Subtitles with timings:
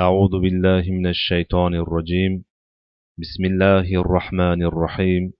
[0.00, 2.44] أعوذ بالله من الشيطان الرجيم.
[3.20, 5.32] بسم الله الرحمن الرحيم.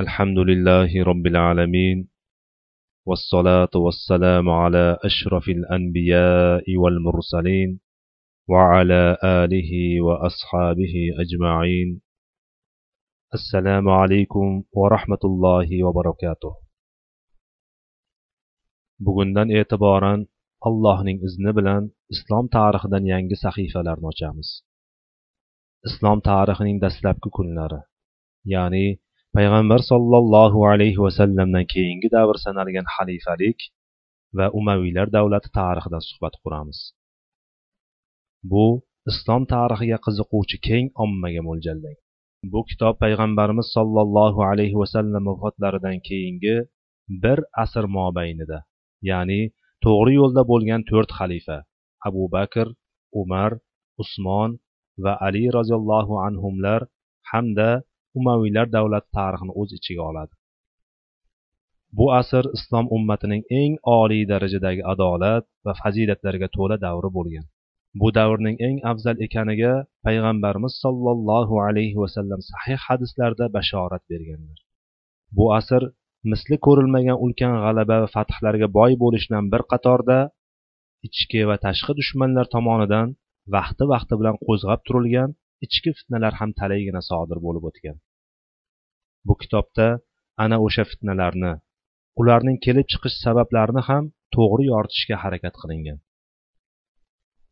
[0.00, 2.08] الحمد لله رب العالمين.
[3.06, 7.80] والصلاة والسلام على أشرف الأنبياء والمرسلين
[8.48, 12.00] وعلى آله وأصحابه أجمعين.
[13.34, 16.52] السلام عليكم ورحمة الله وبركاته.
[19.04, 20.28] bugundan e'tiboran
[20.68, 21.82] allohning izni bilan
[22.14, 24.48] islom tarixidan yangi sahifalarni ochamiz.
[25.88, 27.80] Islom tarixining dastlabki kunlari
[28.54, 28.86] ya'ni
[29.36, 33.58] payg'ambar sollallohu alayhi vasallamdan keyingi davr sanalgan xalifalik
[34.38, 36.78] va umaviylar davlati tarixidan suhbat quramiz.
[38.50, 38.66] Bu
[39.10, 42.00] islom tarixiga qiziquvchi keng ommaga mo'ljallangan
[42.52, 46.56] bu kitob payg'ambarimiz sollallohu alayhi vasallam vafotlaridan keyingi
[47.22, 48.58] bir asr mobaynida
[49.10, 49.40] ya'ni
[49.84, 51.58] to'g'ri yo'lda bo'lgan to'rt xalifa
[52.08, 52.66] abu bakr
[53.22, 53.50] umar
[54.02, 54.50] usmon
[55.04, 56.80] va ali roziyallohu anhular
[57.30, 57.70] hamda
[58.18, 60.32] umaviylar davlati tarixini o'z ichiga oladi.
[61.98, 67.46] Bu asr islom ummatining eng oliy darajadagi adolat va fazilatlarga to'la davri bo'lgan.
[68.00, 69.72] Bu davrning eng afzal ekaniga
[70.06, 74.58] payg'ambarimiz sollallohu alayhi vasallam sahih hadislarda bashorat berganlar.
[75.36, 75.82] Bu asr
[76.28, 80.18] misli ko'rilmagan ulkan g'alaba va fathlarga boy bo'lishdan bir qatorda
[81.08, 83.08] ichki va tashqi dushmanlar tomonidan
[83.56, 85.30] vaqti vaqti bilan qo'zg'ab turilgan
[85.66, 87.96] ichki fitnalar ham talaygina sodir bo'lib o'tgan.
[89.26, 89.86] Bu kitobda
[90.44, 91.52] ana o'sha fitnalarni
[92.20, 94.04] ularning kelib chiqish sabablarini ham
[94.36, 95.98] to'g'ri yoritishga harakat qilingan.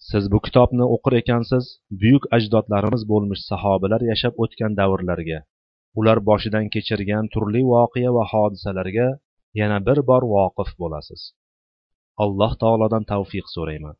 [0.08, 1.64] Siz bu kitobni o'qir ekansiz
[2.02, 5.38] buyuk ajdodlarimiz bo'lmish sahobalar yashab o'tgan davrlarga
[5.98, 9.08] ular boshidan kechirgan turli voqea va hodisalarga
[9.60, 11.20] yana bir bor voqif bo'lasiz.
[12.24, 13.96] Alloh taolodan tavfiq so'rayman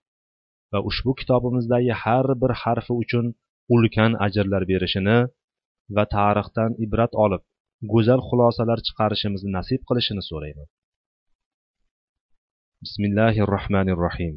[0.73, 3.27] va ushbu kitobimizdagi har bir harfi uchun
[3.75, 5.19] ulkan ajrlar berishini
[5.97, 7.43] va tarixdan ibrat olib
[7.93, 10.69] go'zal xulosalar chiqarishimizni nasib qilishini so'rayman.
[12.85, 14.35] Bismillahi rohmanir rohim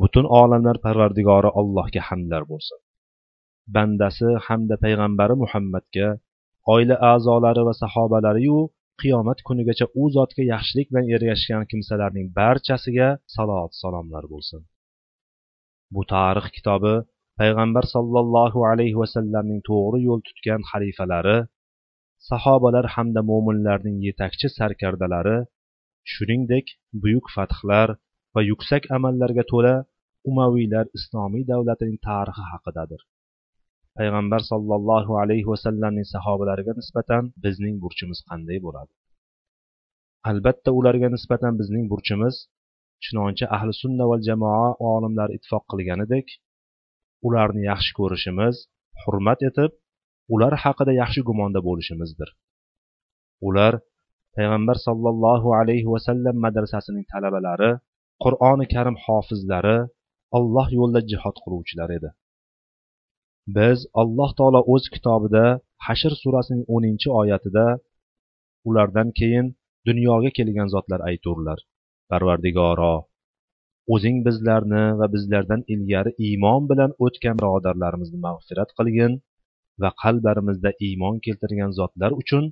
[0.00, 2.78] butun olamlar parvardigori allohga hamdlar bo'lsin.
[3.74, 6.08] Bandasi hamda payg'ambari muhammadga
[6.74, 8.58] oila a'zolari va sahobalariyu
[9.00, 14.60] qiyomat kunigacha u zotga yaxshilik bilan ergashgan kimsalarning barchasiga salovat salomlar bo'lsin.
[15.94, 16.94] Bu tarix kitobi
[17.40, 21.38] payg'ambar sollallohu alayhi vasallamning to'g'ri yo'l tutgan xalifalari
[22.30, 25.38] sahobalar hamda mo'minlarning yetakchi sarkardalari
[26.12, 26.66] shuningdek
[27.02, 27.88] buyuk fathlar
[28.34, 29.74] va yuksak amallarga to'la
[30.30, 33.00] umaviylar islomiy davlatining tarixi haqidadir.
[33.98, 38.92] Payg'ambar sollallohu alayhi vasallamning sahobalariga nisbatan bizning burchimiz qanday bo'ladi?
[40.30, 42.34] Albatta ularga nisbatan bizning burchimiz
[43.04, 46.26] chunonchi ahli sunna va jamoa olimlari ittifoq qilganidek
[47.26, 48.56] ularni yaxshi ko'rishimiz
[49.02, 49.72] hurmat etib
[50.34, 52.30] ular haqida yaxshi gumonda bo'lishimizdir.
[53.48, 53.72] Ular
[54.36, 57.70] payg'ambar sollallohu alayhi vasallam madrasasining talabalari
[58.24, 59.78] qur'oni karim hofizlari
[60.38, 62.10] alloh yo'lida jihod qiluvchilar edi.
[63.56, 65.44] Biz alloh taolo o'z kitobida
[65.86, 67.66] hashr surasining o'ninchi oyatida
[68.68, 69.46] ulardan keyin
[69.88, 71.58] dunyoga kelgan zotlar aytuvdilar.
[72.10, 72.94] Parvardigoro
[73.94, 79.12] o'zing bizlarni va bizlardan ilgari iymon bilan o'tgan birodarlarimizni mag'firat qilgin
[79.82, 82.44] va qalblarimizda iymon keltirgan zotlar uchun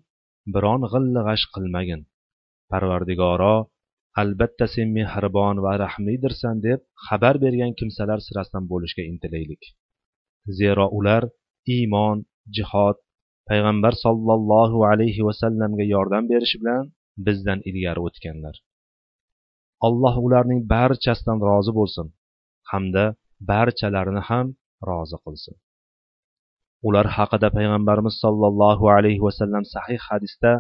[0.55, 2.01] biron g'illi g'ash qilmagin.
[2.73, 3.55] Parvardigoro
[4.23, 9.63] albatta sen mehribon va rahmlidirsan deb xabar bergan kimsalar sirasidan bo'lishga intilaylik.
[10.59, 11.23] Zero ular
[11.75, 12.17] iymon
[12.57, 12.97] jihod
[13.49, 16.85] payg'ambar sollallohu alayhi vasallamga yordam berish bilan
[17.27, 18.57] bizdan ilgari o'tganlar.
[19.87, 22.07] Alloh ularning barchasidan rozi bo'lsin
[22.71, 23.05] hamda
[23.51, 24.47] barchalarini ham
[24.89, 25.57] rozi qilsin.
[26.89, 30.53] Ular haqida payg'ambarimiz sollallohu alayhi vasallam sahih hadisda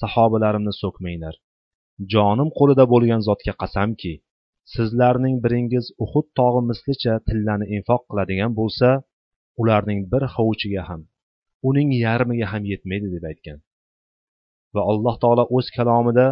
[0.00, 1.34] sahobalarimni so'kmanglar.
[2.12, 4.12] Jonim qo'lida bo'lgan zotga qasamki
[4.74, 8.88] sizlarning biringiz uhud tog'i mislicha tillani infoq qiladigan bo'lsa
[9.62, 11.02] ularning bir hovuchiga ham
[11.68, 13.58] uning yarmiga ham yetmaydi deb aytgan.
[14.74, 16.26] Va alloh taolo o'z kalomida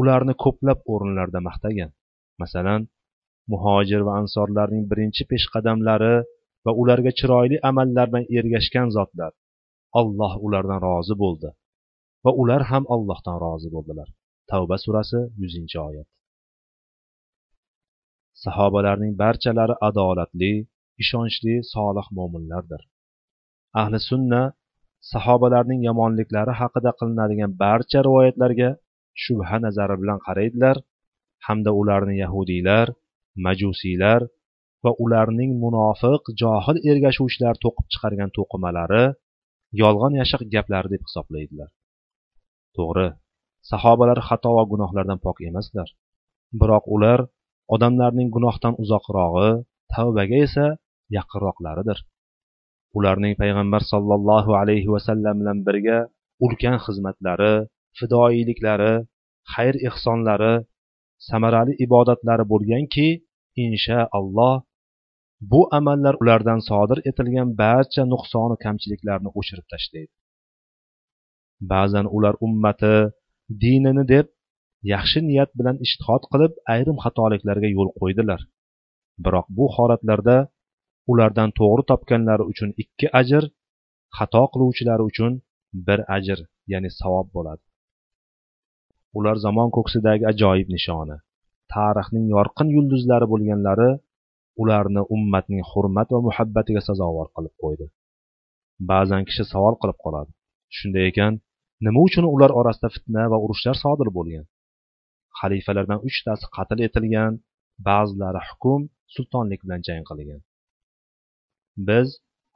[0.00, 1.90] ularni ko'plab o'rinlarda maqtagan.
[2.42, 2.80] Masalan
[3.52, 6.14] muhojir va ansorlarning birinchi peshqadamlari
[6.66, 9.32] va ularga chiroyli amallar bilan ergashgan zotlar.
[10.00, 11.50] Alloh ulardan rozi bo'ldi
[12.24, 14.08] va ular ham allohdan rozi bo'ldilar.
[14.50, 16.08] Tavba surasi yuzinchi oyat.
[18.44, 20.52] Sahobalarning barchalari adolatli
[21.02, 22.82] ishonchli solih mo'minlardir
[23.80, 24.42] ahli sunna
[25.12, 28.70] sahobalarning yomonliklari haqida qilinadigan barcha rivoyatlarga
[29.22, 30.76] shubha nazari bilan qaraydilar
[31.46, 32.86] hamda ularni yahudiylar
[33.46, 34.20] majusiylar
[34.84, 39.04] va ularning munofiq johil ergashuvchilar to'qib chiqargan to'qimalari
[39.82, 41.68] yolg'on yashiq gaplari deb hisoblaydilar.
[42.76, 43.08] To'g'ri
[43.70, 45.88] sahobalar xato va gunohlardan pok emaslar.
[46.60, 47.20] Biroq ular
[47.74, 49.50] odamlarning gunohdan uzoqrog'i
[49.94, 50.66] tavbaga esa
[51.16, 51.98] yaqinroqlaridir.
[52.98, 55.98] Ularning payg'ambar sollallohu alayhi vasallam bilan birga
[56.44, 57.54] ulkan xizmatlari
[57.98, 58.94] fidoyiliklari
[59.52, 60.54] xayr ehsonlari
[61.28, 63.08] samarali ibodatlari bo'lganki
[63.64, 64.54] inshaalloh
[65.50, 70.12] bu amallar ulardan sodir etilgan barcha nuqsonu kamchiliklarni o'chirib tashlaydi
[71.72, 72.96] ba'zan ular ummati
[73.62, 74.26] dinini deb
[74.90, 78.40] yaxshi niyat bilan ishtihod qilib ayrim xatoliklarga yo'l qo'ydilar.
[79.24, 80.36] Biroq bu holatlarda
[81.12, 83.44] ulardan to'g'ri topganlari uchun ikki ajr
[84.18, 85.32] xato qiluvchilari uchun
[85.86, 86.38] bir ajr
[86.72, 87.62] ya'ni savob bo'ladi.
[89.18, 91.16] Ular zamon ko'ksidagi ajoyib nishoni.
[91.74, 93.90] Tarixning yorqin yulduzlari bo'lganlari
[94.62, 97.86] ularni ummatning hurmat va muhabbatiga sazovor qilib qo'ydi.
[98.90, 100.30] Ba'zan kishi savol qilib qoladi.
[100.76, 101.32] Shunday ekan
[101.86, 104.44] nima uchun ular orasida fitna va urushlar sodir bo'lgan?
[105.40, 107.32] Xalifalardan uchtasi qatl etilgan
[107.88, 108.80] ba'zilari hukm
[109.14, 110.40] sultonlik bilan jang qilgan.
[111.88, 112.08] Biz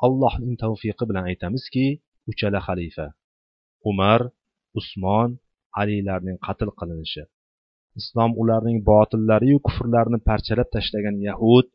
[0.07, 1.87] allohning tavfiqi bilan aytamizki
[2.31, 3.07] uchala xalifa
[3.91, 4.21] umar
[4.79, 5.31] usmon
[5.81, 7.23] alilarning qatl qilinishi
[8.01, 11.67] islom ularning botillariyu kufrlarini parchalab tashlagan yahud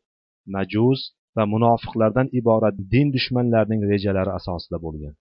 [0.54, 1.00] majus
[1.36, 5.14] va munofiqlardan iborat din dushmanlarining rejalari asosida bo'lgan.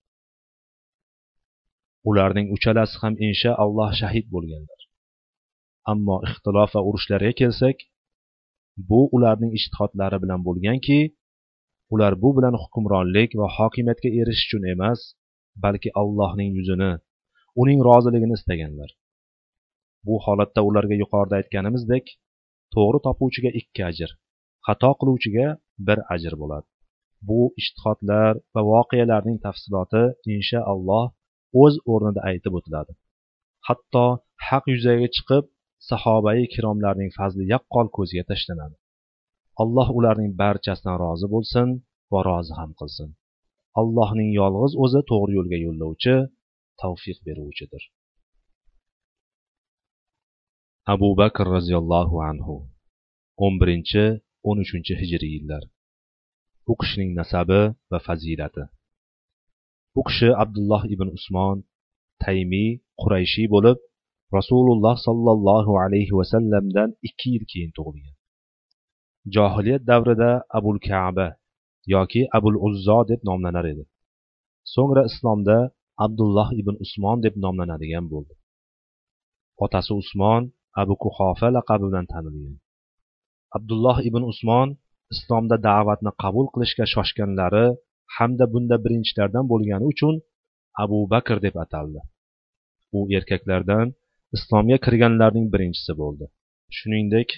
[2.10, 4.82] Ularning uchalasi ham inshaalloh shahid bo'lganlar
[5.92, 7.78] ammo ixtilof va urushlarga kelsak
[8.90, 11.00] bu ularning ishtihodlari bilan bo'lganki
[11.94, 15.00] ular bu bilan hukmronlik va hokimiyatga erishish uchun emas
[15.64, 16.92] balki allohning yuzini
[17.62, 18.90] uning roziligini istaganlar.
[20.06, 22.06] Bu holatda ularga yuqorida aytganimizdek
[22.76, 24.12] to'g'ri topuvchiga ikki ajr
[24.68, 25.48] xato qiluvchiga
[25.88, 26.68] bir ajr bo'ladi.
[27.30, 30.04] Bu ishtihodlar va voqealarning tafsiloti
[30.36, 31.06] inshaalloh
[31.64, 32.92] o'z o'rnida aytib o'tiladi.
[33.68, 34.06] Hatto
[34.48, 35.46] haq yuzaga chiqib
[35.90, 38.76] sahobai kiromlarning fazli yaqqol ko'zga tashlanadi.
[39.62, 41.68] Alloh ularning barchasidan rozi bo'lsin
[42.12, 43.10] va rozi ham qilsin.
[43.82, 46.16] Allohning yolg'iz o'zi to'g'ri yo'lga yo'llovchi
[46.82, 47.84] tavfiq beruvchidir.
[50.94, 52.56] Abu bakr roziyallohu anhu
[53.46, 54.04] o'n birinchi
[54.48, 55.64] o'n uchinchi hijriy yillar.
[56.72, 57.62] U kishining nasabi
[57.92, 58.64] va fazilati.
[59.94, 61.58] Bu kishi abdulloh ibn usmon
[62.24, 62.70] taymiy
[63.02, 63.78] qurayshiy bo'lib
[64.38, 68.16] rasululloh sollallohu alayhi vasallamdan ikki yil keyin tug'ilgan.
[69.36, 71.28] Johiliyat davrida abul kaba
[71.96, 73.84] yoki abul uzzo deb nomlanar edi.
[74.74, 75.58] So'ngra islomda
[76.06, 78.34] abdulloh ibn usmon deb nomlanadigan bo'ldi.
[79.64, 80.42] Otasi usmon
[80.82, 82.56] abu kuhofa laqabi bilan tanilgan.
[83.58, 84.68] Abdulloh ibn usmon
[85.14, 87.66] islomda da'vatni qabul qilishga shoshganlari
[88.16, 90.16] hamda bunda birinchilardan bo'lgani uchun
[90.84, 92.00] abu bakr deb ataldi.
[92.98, 93.88] U erkaklardan
[94.36, 96.26] islomga kirganlarning birinchisi bo'ldi.
[96.78, 97.30] Shuningdek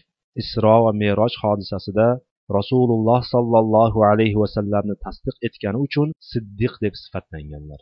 [0.41, 2.07] isro va meroj hodisasida
[2.57, 7.79] rasululloh sollallohu alayhi vasallamni tasdiq etgani uchun siddiq deb sifatlanganlar.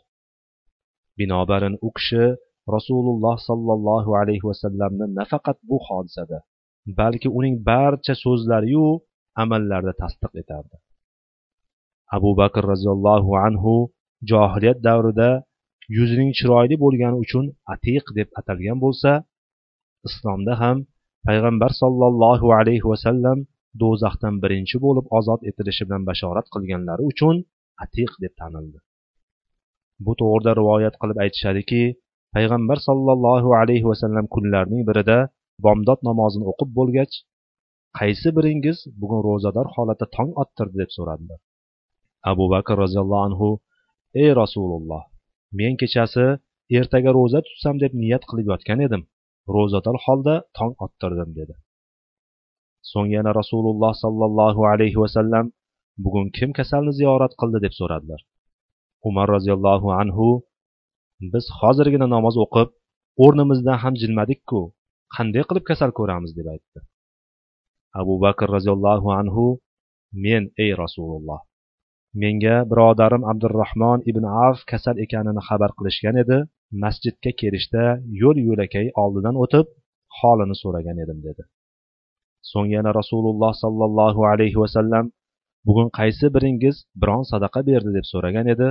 [1.18, 2.24] Binobarin u kishi
[2.76, 6.38] rasululloh sollallohu alayhi vasallamni nafaqat bu hodisada
[7.00, 8.86] balki uning barcha so'zlariyu
[9.42, 10.76] amallarida tasdiq etardi.
[12.16, 13.74] Abu bakr roziyallohu anhu
[14.30, 15.30] johiliyat davrida
[15.96, 19.10] yuzining chiroyli bo'lgani uchun atiq deb atalgan bo'lsa
[20.08, 20.76] islomda ham
[21.26, 23.38] payg'ambar sollallohu alayhi vasallam
[23.82, 27.36] do'zaxdan birinchi bo'lib ozod etilishi bilan bashorat qilganlari uchun
[27.84, 28.78] atiq deb tanildi.
[30.04, 31.82] Bu to'g'rida rivoyat qilib aytishadiki
[32.34, 35.18] payg'ambar sollallohu alayhi vasallam kunlarning birida
[35.64, 37.14] bomdod namozini o'qib bo'lgach
[37.98, 40.76] qaysi biringiz bugun ro'zador holatda tong ottirdi?
[40.82, 41.40] deb so'radilar.
[42.30, 43.48] Abu bakr roziyallohu anhu
[44.22, 45.02] ey rasululloh
[45.58, 46.26] men kechasi
[46.78, 49.02] ertaga ro'za tutsam deb niyat qilib yotgan edim.
[49.54, 51.54] Ro'zador holda tong ottirdim dedi.
[52.90, 55.46] So'ng yana rasululloh sollallohu alayhi vasallam
[56.04, 57.58] bugun kim kasalni ziyorat qildi?
[57.64, 58.20] deb so'radilar.
[59.08, 60.28] Umar roziyallohu anhu
[61.32, 62.68] biz hozirgina namoz o'qib
[63.24, 64.60] o'rnimizdan ham jilmadikku
[65.16, 66.30] qanday qilib kasal ko'ramiz?
[66.38, 66.78] deb aytdi.
[68.00, 69.44] Abu bakr roziyallohu anhu
[70.24, 71.40] men ey rasululloh
[72.20, 76.38] menga birodarim abdurahmon ibn avf kasal ekanini xabar qilishgan edi.
[76.82, 77.84] Masjidga kelishda
[78.22, 79.66] yo'l yo'lakay oldidan o'tib
[80.18, 81.42] holini so'ragan edim dedi.
[82.50, 85.04] So'ng yana rasululloh sollallohu alayhi vasallam
[85.66, 87.90] bugun qaysi biringiz biron sadaqa berdi?
[87.96, 88.68] deb so'ragan edi.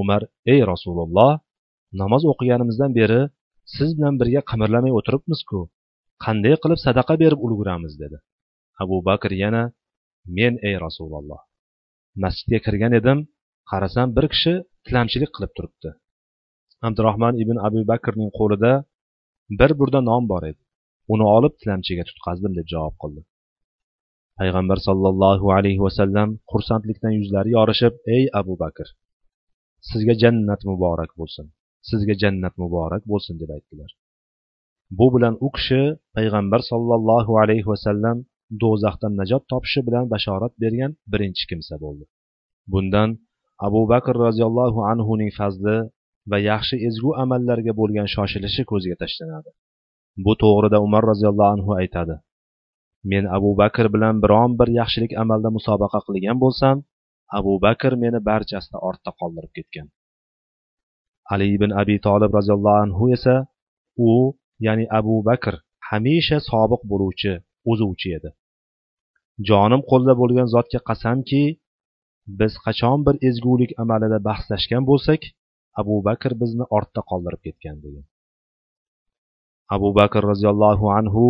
[0.00, 0.22] Umar
[0.52, 1.32] ey rasululloh
[2.00, 3.20] namoz o'qiganimizdan beri
[3.74, 5.60] siz bilan birga qimirlamay o'tiribmizku.
[6.24, 7.92] Qanday qilib sadaqa berib ulguramiz?
[8.02, 8.18] dedi.
[8.82, 9.62] Abu bakr yana
[10.36, 11.42] men ey rasululloh
[12.22, 13.18] masjidga kirgan edim.
[13.70, 14.54] Qarasam bir kishi
[14.86, 15.90] tilamchilik qilib turibdi.
[16.86, 18.72] Abdurahmon ibn abu bakrning qo'lida
[19.60, 20.62] bir burda non bor edi.
[21.12, 23.22] Uni olib tilamchiga tutqazdim deb javob qildi.
[24.38, 28.86] Payg'ambar sollallohu alayhi vasallam xursandlikdan yuzlari yorishib ey abu bakr
[29.90, 31.46] sizga jannat muborak bo'lsin.
[31.90, 33.90] Sizga jannat muborak bo'lsin deb aytdilar.
[34.98, 35.82] Bu bilan u kishi
[36.16, 38.16] payg'ambar sollallohu alayhi vasallam
[38.60, 42.04] do'zaxdan najot topishi bilan bashorat bergan birinchi kimsa bo'ldi.
[42.72, 43.10] Bundan
[43.66, 45.76] abu bakr roziyallohu anhuning fazli
[46.30, 49.50] va yaxshi ezgu amallarga bo'lgan shoshilishi ko'zga tashlanadi.
[50.24, 52.16] Bu to'g'rida umar roziyallohu anhu aytadi
[53.10, 56.76] men abu bakr bilan biron bir yaxshilik amalda musobaqa qilgan bo'lsam
[57.38, 59.86] abu bakr meni barchasida ortda qoldirib ketgan.
[61.32, 63.34] Ali ibn abi tolib roziyallohu anhu esa
[64.08, 64.12] u
[64.66, 65.54] ya'ni abu bakr
[65.88, 67.32] hamisha sobiq bo'luvchi
[67.70, 68.30] o'zuvchi edi.
[69.48, 71.42] Jonim qo'lda bo'lgan zotga qasamki
[72.40, 75.22] biz qachon bir ezgulik amalida bahslashgan bo'lsak
[75.80, 78.04] abu bakr bizni ortda qoldirib ketgan degan.
[79.74, 81.24] Abu bakr roziyallohu anhu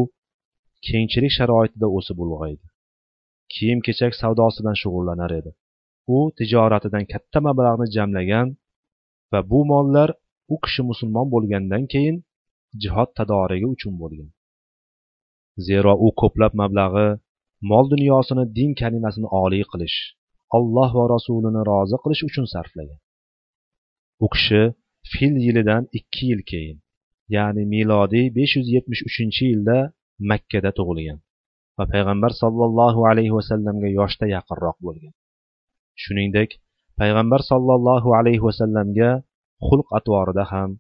[0.87, 2.67] kengchilik sharoitida o'sib ulg'aydi.
[3.53, 5.51] Kiyim kechak savdosidan shug'ullanar edi.
[6.17, 8.49] U tijoratidan katta mablag'ni jamlagan
[9.33, 10.09] va bu mollar
[10.53, 12.17] u kishi musulmon bo'lgandan keyin
[12.83, 14.31] jihod tadorigi uchun bo'lgan.
[15.67, 17.09] Zero u ko'plab mablag'i
[17.71, 19.99] mol dunyosini din kalimasini oliy qilish
[20.57, 23.01] alloh va rasulini rozi qilish uchun sarflagan.
[24.25, 24.63] U kishi
[25.13, 26.79] fil yilidan ikki yil keyin
[27.37, 29.79] ya'ni milodiy besh yuz yetmish uchinchi yilda
[30.31, 31.19] makkada tug'ilgan
[31.77, 35.15] va payg'ambar sollallohu alayhi vasallamga yoshda yaqinroq bo'lgan.
[36.03, 36.51] Shuningdek
[37.01, 39.11] payg'ambar sollallohu alayhi vasallamga
[39.67, 40.71] xulq atvorida ham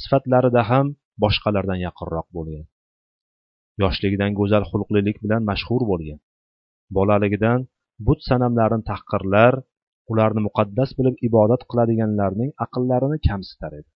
[0.00, 0.86] sifatlarida ham
[1.22, 2.64] boshqalardan yaqinroq bo'lgan.
[3.82, 6.18] Yoshligidan go'zal xulqlilik bilan mashhur bo'lgan.
[6.96, 7.60] Bolaligidan
[8.06, 9.54] but sanamlarini tahqirlar
[10.12, 13.88] ularni muqaddas bilib ibodat qiladiganlarning aqllarini kamsitar edi.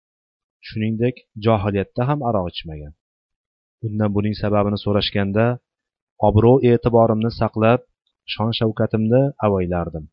[0.66, 2.92] Shuningdek johiliyatda ham aroq ichmagan.
[3.86, 5.46] Undan buning sababini so'rashganda
[6.28, 7.80] obro' e'tiborimni saqlab
[8.34, 10.04] shon shavkatimni avaylardim.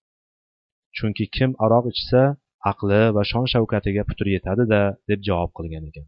[0.97, 2.21] Chunki kim aroq ichsa
[2.71, 6.05] aqli va shon shavkatiga putur yetadida deb javob qilgan ekan.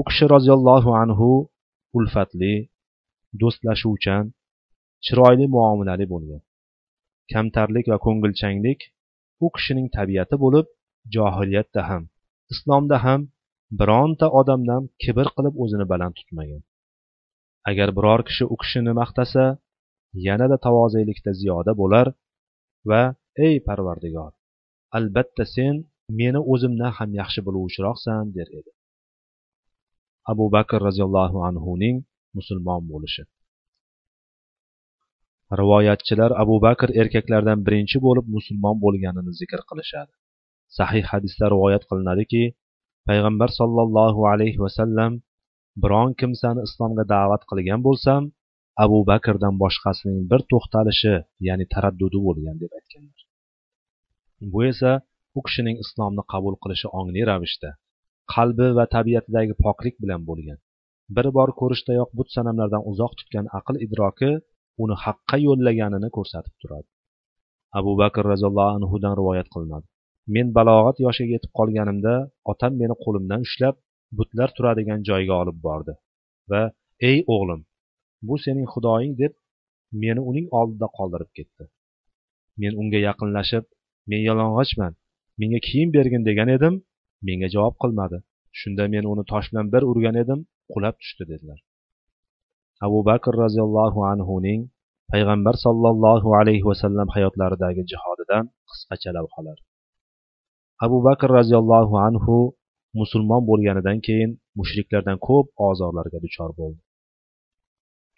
[0.00, 1.30] U kishi roziyallohu anhu
[1.98, 2.54] ulfatli
[3.40, 4.24] do'stlashuvchan
[5.04, 6.42] chiroyli muomalali bo'lgan.
[7.32, 8.80] Kamtarlik va ko'ngilchanglik
[9.44, 10.66] u kishining tabiati bo'lib
[11.14, 12.02] johiliyatda ham
[12.52, 13.20] islomda ham
[13.80, 16.62] bironta odamdan kibr qilib o'zini baland tutmagan.
[17.70, 19.44] Agar biror kishi u kishini maqtasa
[20.26, 22.06] yanada tavozelikda ziyoda bo'lar
[22.90, 23.02] va
[23.46, 24.32] ey parvardigor
[24.98, 25.74] albatta sen
[26.20, 28.70] meni o'zimdan ham yaxshi biluvchiroqsan der edi.
[30.32, 31.96] Abu bakr roziyallohu anhuning
[32.38, 33.22] musulmon bo'lishi.
[35.60, 40.12] Rivoyatchilar abu bakr erkaklardan birinchi bo'lib musulmon bo'lganini zikr qilishadi.
[40.78, 42.42] Sahih hadisda rivoyat qilinadiki
[43.08, 45.12] payg'ambar sollallohu alayhi vasallam
[45.82, 48.22] biron kimsani islomga da'vat qilgan bo'lsam
[48.84, 51.14] abu bakrdan boshqasining bir to'xtalishi
[51.48, 53.20] ya'ni taraddudi bo'lgan deb aytganlar.
[54.52, 54.92] Bu esa
[55.38, 57.70] u kishining islomni qabul qilishi ongli ravishda
[58.34, 60.58] qalbi va tabiatidagi poklik bilan bo'lgan.
[61.16, 64.30] Bir bor ko'rishdayoq but sanamlardan uzoq tutgan aql idroki
[64.82, 66.88] uni haqqa yo'llaganini ko'rsatib turadi.
[67.78, 69.86] Abu bakr roziyallohu anhudan rivoyat qilinadi.
[70.34, 72.14] Men balog'at yoshiga yetib qolganimda
[72.52, 73.74] otam meni qo'limdan ushlab
[74.18, 75.92] butlar turadigan joyga olib bordi
[76.50, 76.62] va
[77.10, 77.60] ey o'g'lim
[78.28, 79.32] bu sening xudoying deb
[80.02, 81.64] meni uning oldida qoldirib ketdi.
[82.60, 83.64] Men unga yaqinlashib
[84.10, 84.92] men yalang'ochman
[85.40, 86.74] menga kiyim bergin degan edim.
[87.26, 88.18] Menga javob qilmadi.
[88.60, 90.40] Shunda men uni tosh bilan bir urgan edim
[90.72, 91.58] qulab tushdi dedilar.
[92.86, 94.60] Abu bakr roziyallohu anhuning
[95.12, 99.58] payg'ambar sollallohu alayhi vasallam hayotlaridagi jihodidan qisqacha lavhalar.
[100.86, 102.36] Abu bakr roziyallohu anhu
[103.00, 106.80] musulmon bo'lganidan keyin mushriklardan ko'p ozorlarga duchor bo'ldi.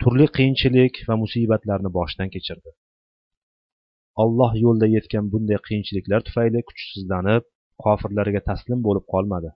[0.00, 2.70] Turli qiyinchilik va musibatlarni boshdan kechirdi.
[4.22, 7.44] Alloh yo'lida yetgan bunday qiyinchiliklar tufayli kuchsizlanib
[7.84, 9.50] kofirlarga taslim bo'lib qolmadi.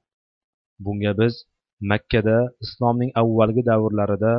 [0.84, 1.34] Bunga biz
[1.90, 4.34] makkada islomning avvalgi davrlarida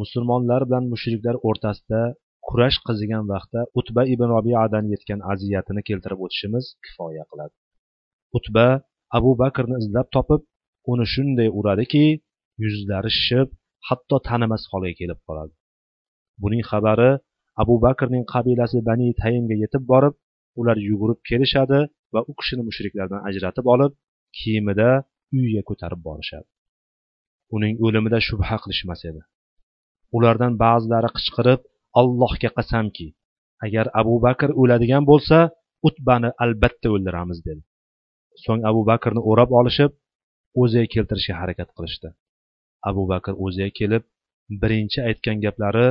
[0.00, 2.02] musulmonlar bilan mushriklar o'rtasida
[2.48, 7.54] kurash qizigan vaqtda utba ibn robiadan yetgan aziyatini keltirib o'tishimiz kifoya qiladi.
[8.38, 8.66] Utba
[9.18, 10.42] abu bakrni izlab topib
[10.92, 12.04] uni shunday uradiki
[12.64, 13.48] yuzlari shishib
[13.88, 15.52] hatto tanimas holga kelib qoladi.
[16.42, 17.10] Buning xabari
[17.62, 20.14] abu bakrning qabilasi bani tayimga yetib borib
[20.60, 21.80] ular yugurib kelishadi
[22.14, 23.92] va u kishini mushriklardan ajratib olib
[24.38, 24.88] kiyimida
[25.36, 26.48] uyiga ko'tarib borishadi.
[27.56, 29.22] Uning o'limida shubha qilishmas edi.
[30.16, 31.60] Ulardan ba'zilari qichqirib
[32.00, 33.08] allohga qasamki
[33.66, 35.38] agar abu bakr o'ladigan bo'lsa
[35.88, 37.62] utbani albatta o'ldiramiz dedi.
[38.44, 39.92] So'ng abu bakrni o'rab olishib
[40.62, 42.08] o'ziga keltirishga harakat qilishdi.
[42.90, 44.04] Abu bakr o'ziga kelib
[44.62, 45.88] birinchi aytgan gaplari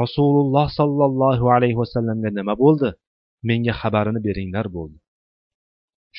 [0.00, 2.88] rasululloh sollallohu alayhi vasallamga nima bo'ldi?
[3.48, 4.98] Menga xabarini beringlar bo'ldi.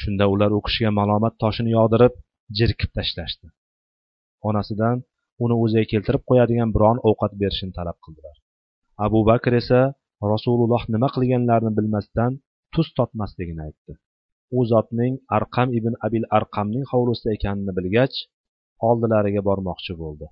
[0.01, 2.13] Shunda ular u kishiga malomat toshini yog'dirib
[2.57, 3.47] jirkib tashlashdi.
[4.49, 4.97] Onasidan
[5.43, 8.35] uni o'ziga keltirib qo'yadigan biron ovqat berishini talab qildilar.
[9.05, 9.81] Abu bakr esa
[10.33, 12.31] rasululloh nima qilganlarini bilmasdan
[12.73, 13.93] tuz totmasligini aytdi.
[14.57, 18.15] U zotning arqam ibn abil arqamning hovlisida ekanini bilgach
[18.89, 20.27] oldilariga bormoqchi bo'ldi.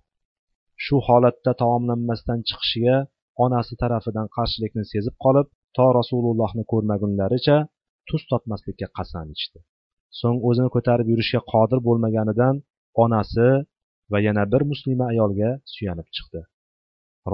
[0.84, 2.98] Shu holatda taomlanmasdan chiqishiga
[3.46, 7.58] onasi tarafidan qarshilikni sezib qolib to rasulullohni ko'rmagunlaricha
[8.10, 9.60] tuz totmaslikka qasam ichdi.
[10.19, 12.55] So'ng o'zini ko'tarib yurishga qodir bo'lmaganidan
[13.03, 13.48] onasi
[14.12, 16.41] va yana bir muslima ayolga suyanib chiqdi.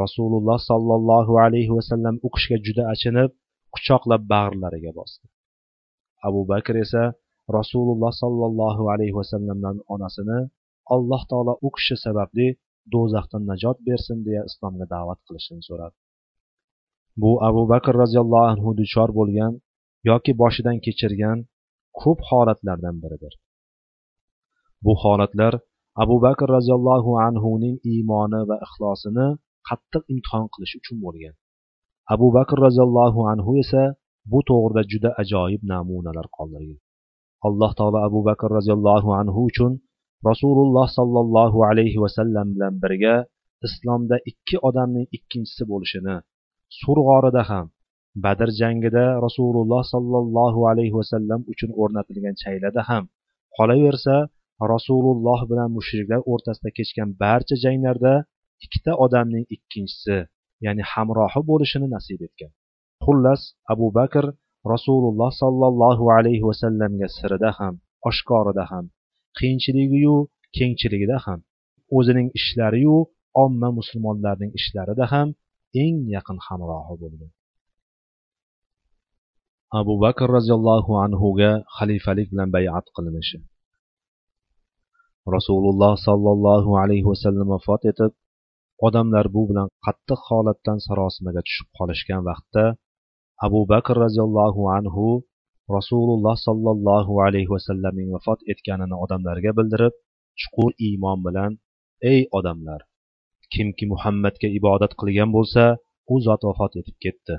[0.01, 3.31] Rasululloh sollallohu alayhi vasallam u kishiga juda achinib
[3.75, 5.25] quchoqlab bag'rlariga bosdi.
[6.27, 7.03] Abu bakr esa
[7.57, 10.39] rasululloh sollallohu alayhi vasallamdan onasini
[10.95, 12.47] alloh taolo u kishi sababli
[12.93, 15.95] do'zaxdan najot bersin deya islomga da'vat qilishini so'radi.
[17.21, 19.53] Bu abu bakr roziyallohu anhu duchor bo'lgan
[20.07, 21.37] yoki boshidan kechirgan
[22.01, 23.33] ko'p holatlardan biridir.
[24.85, 25.53] Bu holatlar
[26.03, 29.27] abu bakr roziyallohu anhuning iymoni va ixlosini
[29.69, 31.35] qattiq imtihon qilish uchun bo'lgan.
[32.13, 33.83] Abu bakr roziyallohu anhu esa
[34.31, 36.79] bu to'g'rida juda ajoyib namunalar qoldirgan.
[37.47, 39.71] Alloh taolo abu bakr roziyallohu anhu uchun
[40.29, 43.15] rasululloh sollallohu alayhi vasallam bilan birga
[43.67, 46.15] islomda ikki odamning ikkinchisi bo'lishini
[46.79, 47.65] sur g'orida ham
[48.25, 53.03] badr jangida rasululloh sollallohu alayhi vasallam uchun o'rnatilgan chaylada ham
[53.57, 54.15] qolaversa
[54.73, 58.13] rasululloh bilan mushriklar o'rtasida kechgan barcha janglarda
[58.65, 60.17] ikkita odamning ikkinchisi
[60.65, 62.51] ya'ni hamrohi bo'lishini nasib etgan.
[63.05, 63.41] Xullas
[63.73, 64.25] abu bakr
[64.73, 67.73] rasululloh sollallohu alayhi vasallamga sirida ham
[68.09, 68.85] oshkorida ham
[69.37, 70.15] qiyinchiligiyu
[70.57, 71.39] kengchiligida ham
[71.97, 72.97] o'zining ishlariyu
[73.43, 75.27] omma musulmonlarning ishlarida ham
[75.83, 77.31] eng yaqin hamrohi bo'lgan.
[79.69, 83.37] Abu bakr roziyallohu anhuga xalifalik bilan bayat qilinishi.
[85.35, 88.11] Rasululloh sollallohu alayhi vasallam vafot etib
[88.87, 92.63] odamlar bu bilan qattiq holatdan sarosimaga tushib qolishgan vaqtda
[93.45, 95.05] abu bakr roziyallohu anhu
[95.77, 99.93] rasululloh sollallohu alayhi vasallamning vafot etganini odamlarga bildirib
[100.41, 101.51] chuqur iymon bilan
[102.11, 102.81] ey odamlar
[103.53, 105.63] kimki muhammadga ibodat qilgan bo'lsa
[106.13, 107.35] u zot vafot etib ketdi.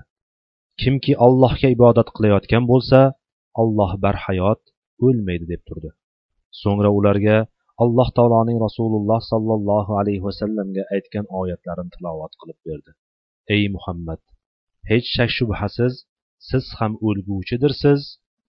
[0.82, 3.00] Kimki allohga ibodat qilayotgan bo'lsa
[3.62, 4.62] alloh barhayot
[5.06, 5.90] o'lmaydi deb turdi.
[6.62, 7.36] So'ngra ularga
[7.84, 12.90] alloh taoloning rasululloh sollallohu alayhi vasallamga aytgan oyatlarini tilovat qilib berdi.
[13.54, 14.20] Ey muhammad
[14.90, 15.94] hech shak shubhasiz
[16.48, 18.00] siz ham o'lguvchidirsiz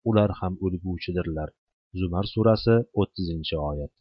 [0.10, 1.50] ular ham o'lguvchidirlar.
[2.00, 3.92] Zumar surasi o'ttizinchi oyat.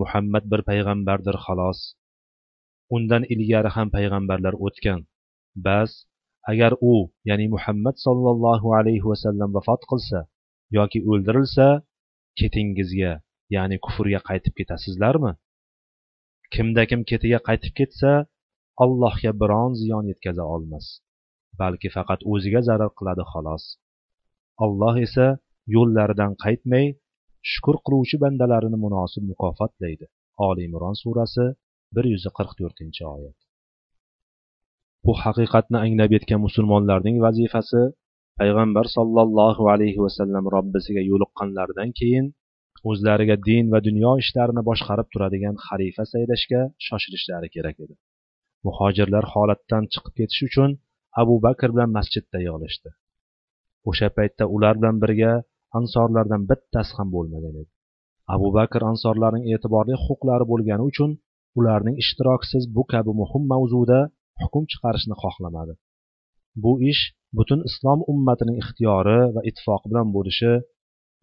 [0.00, 1.80] Muhammad bir payg'ambardir xolos.
[2.96, 5.00] Undan ilgari ham payg'ambarlar o'tgan.
[5.66, 5.90] Bas
[6.50, 6.94] agar u
[7.28, 10.18] ya'ni muhammad sollallohu alayhi vasallam vafot qilsa
[10.78, 11.66] yoki o'ldirilsa
[12.38, 13.12] ketingizga
[13.54, 15.32] ya'ni kufrga qaytib ketasizlarmi?
[16.54, 18.12] Kimda kim ketiga qaytib ketsa
[18.84, 20.86] allohga biron ziyon yetkaza olmas
[21.60, 23.64] balki faqat o'ziga zarar qiladi xolos.
[24.64, 25.26] Alloh esa
[25.76, 26.86] yo'llaridan qaytmay
[27.52, 30.06] shukur qiluvchi bandalarini munosib mukofotlaydi.
[30.48, 31.46] Oliy imron surasi
[31.94, 33.38] bir yuz qirq to'rtinchi oyat.
[35.06, 37.82] Bu haqiqatni anglab yetgan musulmonlarning vazifasi
[38.40, 42.26] payg'ambar sollallohu alayhi vasallam robbisiga yo'liqqanlaridan keyin
[42.90, 47.94] o'zlariga din va dunyo ishlarini boshqarib turadigan xalifa saylashga shoshilishlari kerak edi.
[48.66, 50.70] Muhojirlar holatdan chiqib ketish uchun
[51.22, 52.90] abu bakr bilan masjidda yig'ilishdi
[53.90, 55.32] o'sha paytda ular bilan birga
[55.78, 57.70] ansorlardan bittasi ham bo'lmagan edi.
[58.34, 61.10] Abu bakr ansorlarning e'tiborli huquqlari bo'lgani uchun
[61.58, 64.00] ularning ishtirokisiz bu kabi muhim mavzuda
[64.42, 65.74] hukm chiqarishni xohlamadi.
[66.62, 67.02] Bu ish
[67.38, 70.52] butun islom ummatining ixtiyori va ittifoqi bilan bo'lishi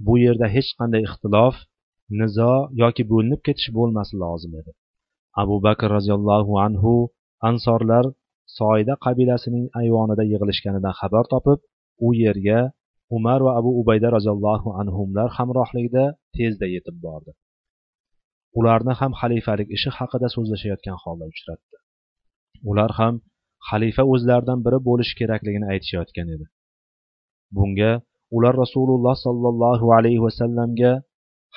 [0.05, 1.55] bu yerda hech qanday ixtilof
[2.19, 4.71] nizo yoki bo'linib ketish bo'lmasi lozim edi.
[5.41, 6.93] Abu bakr roziyallohu anhu
[7.49, 8.05] ansorlar
[8.58, 11.60] soida qabilasining ayvonida yig'ilishganidan xabar topib
[12.08, 12.60] u yerga
[13.17, 16.05] umar va abu ubayda roziyallohu anhular hamrohligida
[16.38, 17.32] tezda yetib bordi.
[18.60, 21.75] Ularni ham xalifalik ishi haqida so'zlashayotgan holda uchratdi.
[22.69, 23.13] Ular ham
[23.69, 26.45] xalifa o'zlaridan biri bo'lishi kerakligini aytishayotgan edi.
[27.57, 27.91] Bunga
[28.37, 30.91] ular rasululloh sollallohu alayhi vasallamga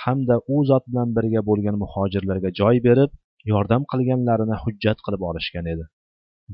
[0.04, 3.10] hamda u zot bilan birga bo'lgan muhojirlarga joy berib
[3.52, 5.84] yordam qilganlarini hujjat qilib olishgan edi.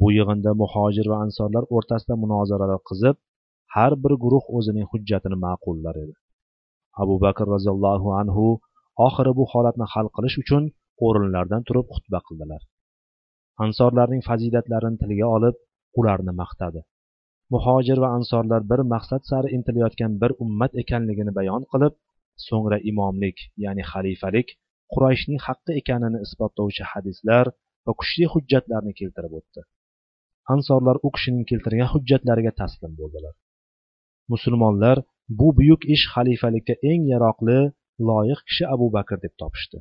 [0.00, 3.16] Bu yig'inda muhojir va ansorlar o'rtasida munozaralar qizib
[3.74, 6.14] har bir guruh o'zining hujjatini ma'qullar edi.
[7.02, 8.46] Abu bakr roziyallohu anhu
[9.06, 10.62] oxiri bu holatni hal qilish uchun
[11.06, 12.60] o'rinlaridan turib xutba qildilar.
[13.64, 15.56] Ansorlarning fazilatlarini tilga olib
[16.00, 16.80] ularni maqtadi.
[17.54, 21.94] Muhojir va ansorlar bir maqsad sari intilayotgan bir ummat ekanligini bayon qilib
[22.46, 24.48] so'ngra imomlik ya'ni xalifalik
[24.94, 27.46] qurayshning haqqi ekanini isbotlovchi hadislar
[27.86, 29.60] va kuchli hujjatlarni keltirib o'tdi.
[30.54, 33.34] Ansorlar u kishining keltirgan hujjatlariga taslim bo'ldilar.
[34.32, 34.96] Musulmonlar
[35.38, 37.58] bu buyuk ish xalifalikka eng yaroqli
[38.08, 39.78] loyiq kishi abu bakr deb topishdi.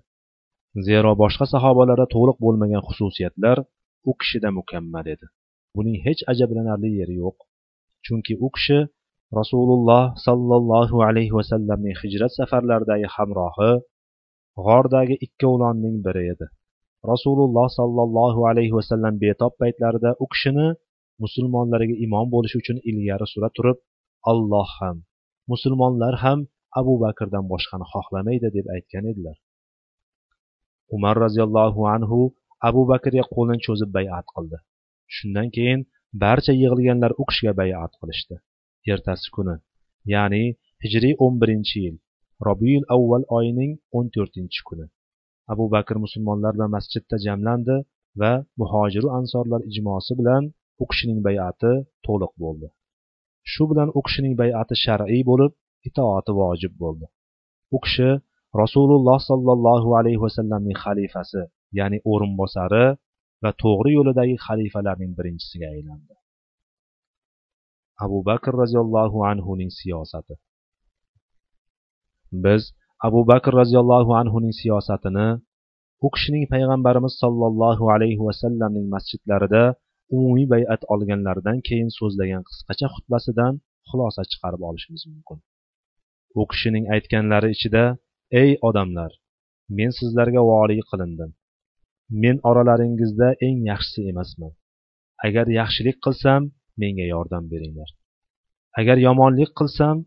[0.88, 3.58] Zero boshqa sahobalarda to'liq bo'lmagan xususiyatlar
[4.10, 5.26] u kishida mukammal edi.
[5.76, 7.38] Buning hech ajablanarli yeri yo'q.
[8.06, 8.80] Chunki u kishi
[9.40, 13.72] rasululloh sollallohu alayhi vasallamning hijrat safarlaridagi hamrohi
[14.66, 16.46] g'ordagi ikkovlonning biri edi.
[17.12, 20.68] Rasululloh sollallohu alayhi vasallam betob paytlarida u kishini
[21.24, 23.78] musulmonlarga imom bo'lishi uchun ilgari sura turib
[24.32, 24.98] alloh ham
[25.52, 26.40] musulmonlar ham
[26.80, 29.38] abu bakrdan boshqani xohlamaydi deb aytgan edilar.
[30.95, 32.19] Umar roziyallohu anhu
[32.69, 34.58] abu bakrga qo'lini cho'zib bayat qildi.
[35.15, 35.82] Shundan keyin
[36.23, 38.36] barcha yig'ilganlar u kishiga bayat qilishdi.
[38.93, 39.56] Ertasi kuni
[40.13, 40.43] ya'ni
[40.84, 41.95] hijriy o'n birinchi yil
[42.47, 44.86] robiyul avval oyining o'n to'rtinchi kuni
[45.54, 47.76] abu bakr musulmonlar bilan masjidda jamlandi
[48.21, 50.43] va muhojiru ansorlar ijmosi bilan
[50.82, 51.71] u kishining bayati
[52.06, 52.67] to'liq bo'ldi.
[53.52, 55.52] Shu bilan u kishining bayati shar'iy bo'lib
[55.89, 57.06] itoati vojib bo'ldi.
[57.76, 58.10] U kishi
[58.62, 61.41] rasululloh sollallohu alayhi vasallamning xalifasi
[61.80, 62.86] ya'ni o'rinbosari
[63.43, 66.13] va to'g'ri yo'lidagi xalifalarning birinchisiga aylandi.
[68.06, 70.36] Abu bakr roziyallohu anhuning siyosati.
[72.46, 72.62] Biz
[73.08, 75.28] abu bakr roziyallohu anhuning siyosatini
[76.06, 79.63] u kishining payg'ambarimiz sollallohu alayhi vasallamning masjidlarida
[80.15, 83.54] umumiy bay'at olganlaridan keyin so'zlagan qisqacha xutbasidan
[83.89, 85.38] xulosa chiqarib olishimiz mumkin.
[86.39, 87.84] U kishining aytganlari ichida
[88.32, 89.12] ey odamlar
[89.70, 91.32] men sizlarga voliy qilindim.
[92.24, 94.54] Men oralaringizda eng yaxshisi emasman.
[95.28, 96.42] Agar yaxshilik qilsam
[96.82, 97.90] menga yordam beringlar.
[98.80, 99.98] Agar yomonlik qilsam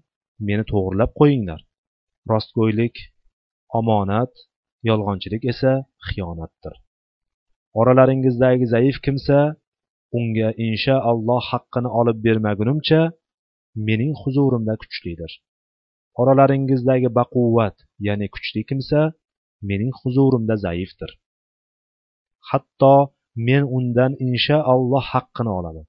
[0.48, 1.60] meni to'g'irlab qo'yinglar.
[2.30, 2.96] Rostgo'ylik
[3.78, 4.32] omonat
[4.88, 5.72] yolg'onchilik esa
[6.08, 6.74] xiyonatdir.
[7.80, 9.38] Oralaringizdagi zaif kimsa
[10.18, 13.00] unga inshaalloh haqqini olib bermagunimcha
[13.88, 15.32] mening huzurimda kuchlidir.
[16.20, 19.00] Oralaringizdagi baquvvat ya'ni kuchli kimsa
[19.68, 21.10] mening huzurimda zaifdir.
[22.50, 22.94] Hatto
[23.46, 25.86] men undan inshaalloh haqqini olaman.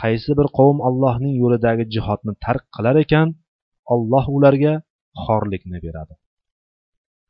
[0.00, 3.28] Qaysi bir qavm allohning yo'lidagi jihodni tark qilar ekan
[3.94, 4.74] alloh ularga
[5.24, 6.14] xorlikni beradi.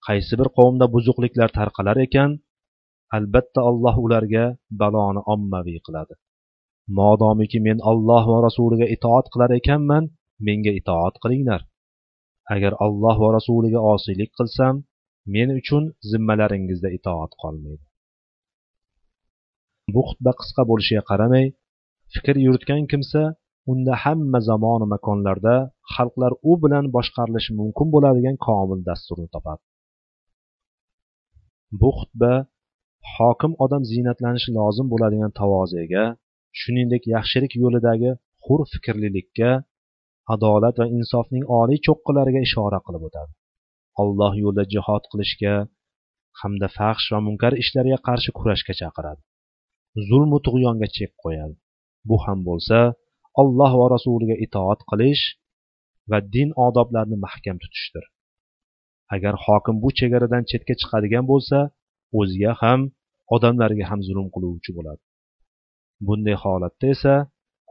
[0.06, 2.30] Qaysi bir qavmda buzuqliklar tarqalar ekan
[3.16, 4.44] albatta alloh ularga
[4.80, 6.14] baloni ommaviy qiladi.
[6.98, 10.04] Modomiki men alloh va rasuliga itoat qilar ekanman
[10.46, 11.60] menga itoat qilinglar.
[12.54, 14.74] Agar alloh va rasuliga osiylik qilsam
[15.34, 17.84] men uchun zimmalaringizda itoat qolmaydi.
[19.94, 21.46] Bu xutba qisqa bo'lishiga qaramay
[22.14, 23.22] fikr yuritgan kimsa
[23.72, 25.56] unda hamma zamonu makonlarda
[25.94, 29.62] xalqlar u bilan boshqarilishi mumkin bo'ladigan komil dasturni topadi.
[31.80, 32.32] Bu xutba
[33.16, 36.04] hokim odam ziynatlanishi lozim bo'ladigan tavozega
[36.60, 38.10] shuningdek yaxshilik yo'lidagi
[38.46, 39.50] hur fikrlilikka
[40.34, 43.32] adolat va insofning oliy cho'qqilariga ishora qilib o'tadi.
[44.02, 45.54] Alloh yo'lida jihod qilishga
[46.40, 49.20] hamda faxsh va munkar ishlarga qarshi kurashga chaqiradi.
[50.08, 51.54] Zulmu tug'yonga chek qo'yadi.
[52.08, 52.78] Bu ham bo'lsa
[53.42, 55.24] alloh va rasuliga itoat qilish
[56.10, 58.04] va din odoblarini mahkam tutishdir.
[59.14, 61.58] Agar hokim bu chegaradan chetga chiqadigan bo'lsa
[62.18, 62.80] o'ziga ham
[63.34, 65.02] odamlarga ham zulm qiluvchi bo'ladi.
[66.06, 67.14] Bunday holatda esa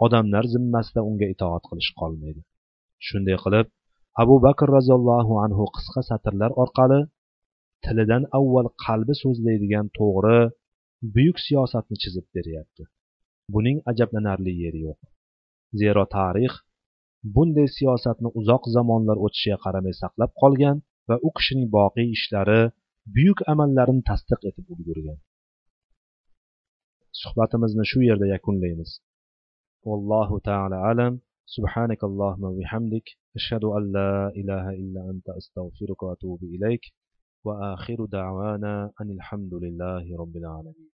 [0.05, 2.41] odamlar zimmasida unga itoat qilish qolmaydi.
[3.07, 3.67] Shunday qilib
[4.21, 6.99] abu bakr roziyallohu anhu qisqa satrlar orqali
[7.83, 10.39] tilidan avval qalbi so'zlaydigan to'g'ri
[11.13, 12.83] buyuk siyosatni chizib beryapti.
[13.53, 14.99] Buning ajablanarli yeri yo'q.
[15.81, 16.53] Zero tarix
[17.35, 20.77] bunday siyosatni uzoq zamonlar o'tishiga qaramay saqlab qolgan
[21.09, 22.61] va u kishining boqiy ishlari
[23.15, 25.17] buyuk amallarini tasdiq etib ulgurgan.
[27.21, 28.91] Suhbatimizni shu yerda yakunlaymiz.
[29.87, 31.13] Vallohu taala alam.
[31.55, 33.03] سبحانك اللهم وبحمدك
[33.35, 36.81] أشهد أن لا إله إلا أنت أستغفرك وأتوب إليك
[37.43, 40.89] وآخر دعوانا أن الحمد لله رب العالمين.